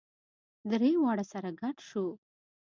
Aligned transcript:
درې 0.71 0.91
واړه 1.01 1.25
سره 1.31 1.49
ګډ 1.61 1.77
شوو. 1.87 2.09